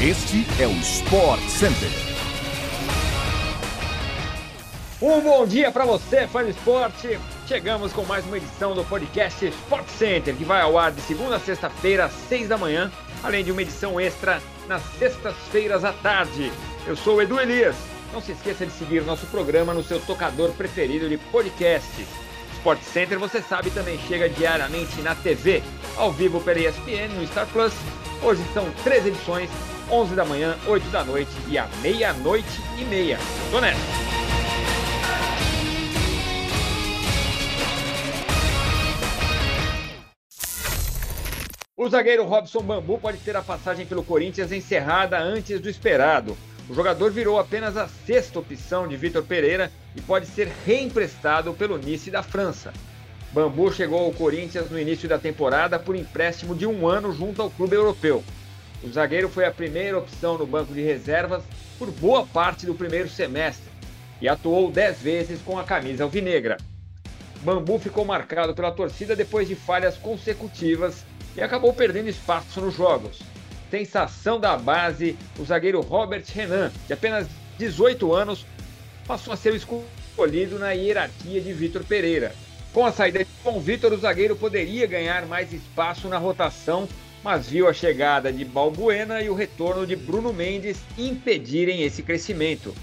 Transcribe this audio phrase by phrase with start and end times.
[0.00, 1.88] Este é o Sport Center.
[5.02, 7.18] Um bom dia para você, fã de esporte.
[7.48, 11.34] Chegamos com mais uma edição do podcast Sport Center, que vai ao ar de segunda
[11.34, 12.92] a sexta-feira, às seis da manhã,
[13.24, 16.52] além de uma edição extra nas sextas-feiras à tarde.
[16.86, 17.74] Eu sou o Edu Elias.
[18.12, 22.06] Não se esqueça de seguir nosso programa no seu tocador preferido de podcasts.
[22.52, 25.60] Sport Center, você sabe, também chega diariamente na TV,
[25.96, 27.72] ao vivo pela ESPN, no Star Plus.
[28.22, 29.50] Hoje são três edições,
[29.90, 33.18] 11 da manhã, 8 da noite e à meia-noite e meia.
[33.50, 33.80] Tô nessa.
[41.76, 46.36] O zagueiro Robson Bambu pode ter a passagem pelo Corinthians encerrada antes do esperado.
[46.68, 51.78] O jogador virou apenas a sexta opção de Vitor Pereira e pode ser reemprestado pelo
[51.78, 52.72] Nice da França.
[53.32, 57.48] Bambu chegou ao Corinthians no início da temporada por empréstimo de um ano junto ao
[57.48, 58.22] clube europeu.
[58.82, 61.42] O zagueiro foi a primeira opção no banco de reservas
[61.78, 63.70] por boa parte do primeiro semestre
[64.20, 66.56] e atuou dez vezes com a camisa alvinegra.
[67.42, 71.04] Bambu ficou marcado pela torcida depois de falhas consecutivas
[71.36, 73.20] e acabou perdendo espaço nos jogos.
[73.70, 78.46] Sensação da base, o zagueiro Robert Renan, de apenas 18 anos,
[79.06, 82.34] passou a ser escolhido na hierarquia de Vitor Pereira.
[82.72, 86.88] Com a saída de João Vitor, o zagueiro poderia ganhar mais espaço na rotação,
[87.22, 92.74] mas viu a chegada de Balbuena e o retorno de Bruno Mendes impedirem esse crescimento.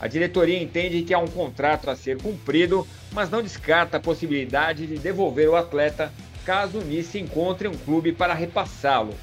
[0.00, 4.86] A diretoria entende que há um contrato a ser cumprido, mas não descarta a possibilidade
[4.86, 6.12] de devolver o atleta
[6.44, 9.14] caso o Nice encontre um clube para repassá-lo.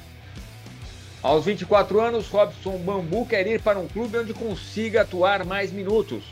[1.22, 6.24] Aos 24 anos, Robson Bambu quer ir para um clube onde consiga atuar mais minutos.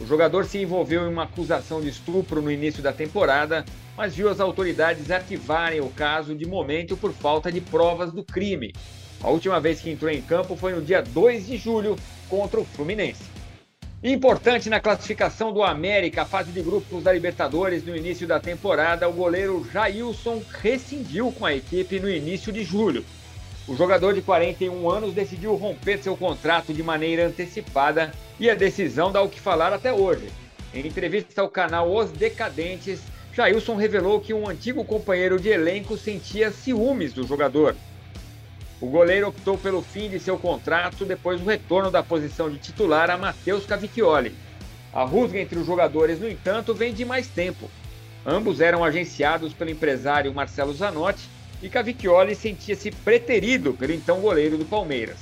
[0.00, 3.64] O jogador se envolveu em uma acusação de estupro no início da temporada,
[3.96, 8.72] mas viu as autoridades arquivarem o caso de momento por falta de provas do crime.
[9.20, 11.96] A última vez que entrou em campo foi no dia 2 de julho
[12.28, 13.24] contra o Fluminense.
[14.00, 19.08] Importante na classificação do América, a fase de grupos da Libertadores no início da temporada,
[19.08, 23.04] o goleiro Jailson rescindiu com a equipe no início de julho.
[23.68, 29.12] O jogador de 41 anos decidiu romper seu contrato de maneira antecipada e a decisão
[29.12, 30.30] dá o que falar até hoje.
[30.72, 33.02] Em entrevista ao canal Os Decadentes,
[33.34, 37.76] Jailson revelou que um antigo companheiro de elenco sentia ciúmes do jogador.
[38.80, 43.10] O goleiro optou pelo fim de seu contrato depois do retorno da posição de titular
[43.10, 44.34] a Matheus Cavicchioli.
[44.94, 47.70] A rusga entre os jogadores, no entanto, vem de mais tempo.
[48.24, 51.28] Ambos eram agenciados pelo empresário Marcelo Zanotti
[51.62, 55.18] e Cavicchioli sentia-se preterido pelo então goleiro do Palmeiras.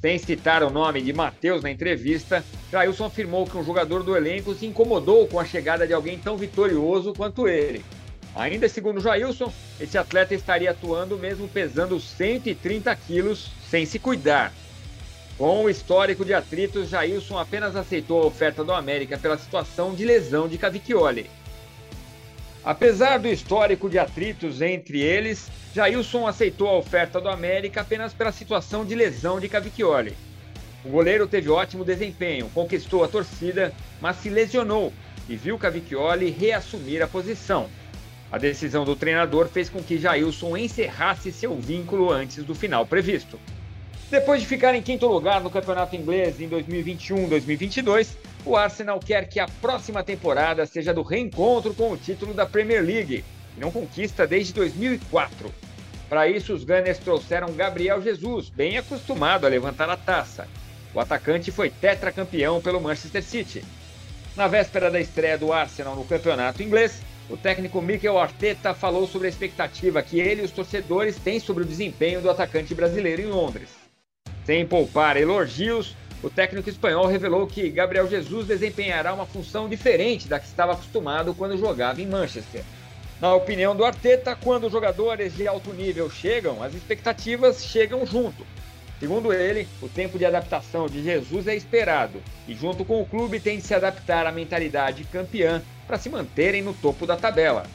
[0.00, 4.54] Sem citar o nome de Matheus na entrevista, Jailson afirmou que um jogador do elenco
[4.54, 7.84] se incomodou com a chegada de alguém tão vitorioso quanto ele.
[8.34, 9.50] Ainda segundo Jailson,
[9.80, 14.52] esse atleta estaria atuando mesmo pesando 130 quilos sem se cuidar.
[15.38, 20.04] Com o histórico de atritos, Jailson apenas aceitou a oferta do América pela situação de
[20.04, 21.30] lesão de Cavicchioli.
[22.66, 28.32] Apesar do histórico de atritos entre eles, Jailson aceitou a oferta do América apenas pela
[28.32, 30.12] situação de lesão de Cavicchioli.
[30.84, 34.92] O goleiro teve ótimo desempenho, conquistou a torcida, mas se lesionou
[35.28, 37.70] e viu Cavicchioli reassumir a posição.
[38.32, 43.38] A decisão do treinador fez com que Jailson encerrasse seu vínculo antes do final previsto.
[44.08, 48.10] Depois de ficar em quinto lugar no campeonato inglês em 2021-2022,
[48.44, 52.84] o Arsenal quer que a próxima temporada seja do reencontro com o título da Premier
[52.84, 55.52] League, que não conquista desde 2004.
[56.08, 60.46] Para isso, os Gunners trouxeram Gabriel Jesus, bem acostumado a levantar a taça.
[60.94, 63.64] O atacante foi tetracampeão pelo Manchester City.
[64.36, 69.26] Na véspera da estreia do Arsenal no campeonato inglês, o técnico Mikel Arteta falou sobre
[69.26, 73.26] a expectativa que ele e os torcedores têm sobre o desempenho do atacante brasileiro em
[73.26, 73.85] Londres.
[74.46, 80.38] Sem poupar elogios, o técnico espanhol revelou que Gabriel Jesus desempenhará uma função diferente da
[80.38, 82.62] que estava acostumado quando jogava em Manchester.
[83.20, 88.46] Na opinião do Arteta, quando jogadores de alto nível chegam, as expectativas chegam junto.
[89.00, 93.40] Segundo ele, o tempo de adaptação de Jesus é esperado e, junto com o clube,
[93.40, 97.66] tem de se adaptar à mentalidade campeã para se manterem no topo da tabela.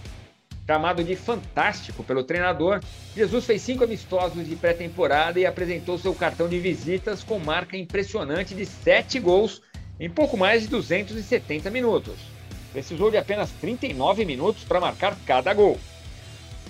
[0.67, 2.79] Chamado de fantástico pelo treinador,
[3.15, 8.53] Jesus fez cinco amistosos de pré-temporada e apresentou seu cartão de visitas com marca impressionante
[8.53, 9.61] de sete gols
[9.99, 12.15] em pouco mais de 270 minutos.
[12.71, 15.77] Precisou de apenas 39 minutos para marcar cada gol.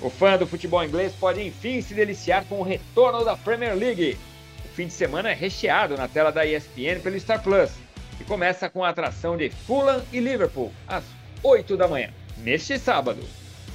[0.02, 4.18] O fã do futebol inglês pode enfim se deliciar com o retorno da Premier League.
[4.66, 7.72] O fim de semana é recheado na tela da ESPN pelo Star Plus
[8.20, 11.04] e começa com a atração de Fulham e Liverpool às
[11.44, 13.22] 8 da manhã, neste sábado.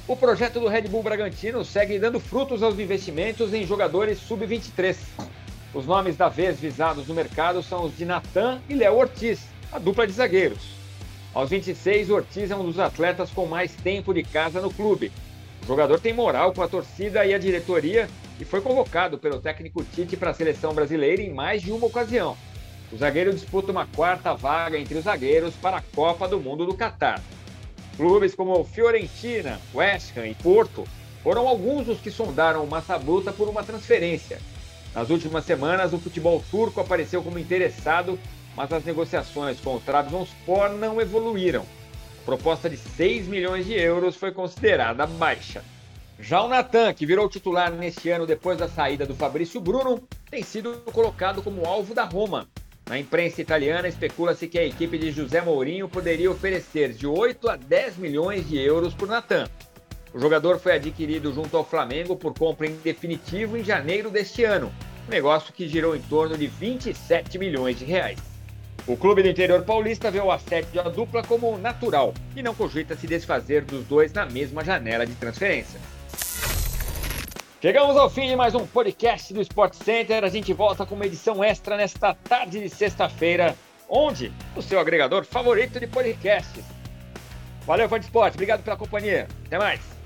[0.07, 4.95] O projeto do Red Bull Bragantino segue dando frutos aos investimentos em jogadores sub-23.
[5.73, 9.77] Os nomes da vez visados no mercado são os de Natan e Léo Ortiz, a
[9.77, 10.77] dupla de zagueiros.
[11.33, 15.11] Aos 26, Ortiz é um dos atletas com mais tempo de casa no clube.
[15.61, 18.07] O jogador tem moral com a torcida e a diretoria
[18.39, 22.37] e foi convocado pelo técnico Tite para a seleção brasileira em mais de uma ocasião.
[22.93, 26.73] O zagueiro disputa uma quarta vaga entre os zagueiros para a Copa do Mundo do
[26.73, 27.21] Catar.
[27.97, 30.87] Clubes como Fiorentina, West Ham e Porto
[31.23, 34.39] foram alguns dos que sondaram o Massabruta por uma transferência.
[34.93, 38.19] Nas últimas semanas, o futebol turco apareceu como interessado,
[38.55, 41.65] mas as negociações com o Trabzonspor não evoluíram.
[42.21, 45.63] A proposta de 6 milhões de euros foi considerada baixa.
[46.19, 50.43] Já o Natan, que virou titular neste ano depois da saída do Fabrício Bruno, tem
[50.43, 52.47] sido colocado como alvo da Roma.
[52.87, 57.55] Na imprensa italiana, especula-se que a equipe de José Mourinho poderia oferecer de 8 a
[57.57, 59.45] 10 milhões de euros por Natan.
[60.13, 64.71] O jogador foi adquirido junto ao Flamengo por compra em definitivo em janeiro deste ano,
[65.05, 68.19] um negócio que girou em torno de 27 milhões de reais.
[68.87, 72.95] O clube do interior paulista vê o assédio da dupla como natural e não cogita
[72.95, 75.77] se desfazer dos dois na mesma janela de transferência.
[77.59, 80.23] Chegamos ao fim de mais um podcast do Sport Center.
[80.23, 83.55] A gente volta com uma edição extra nesta tarde de sexta-feira,
[83.89, 84.31] onde?
[84.55, 86.63] O seu agregador favorito de podcasts.
[87.65, 88.35] Valeu, fã de esporte.
[88.35, 89.27] Obrigado pela companhia.
[89.47, 89.96] Até mais.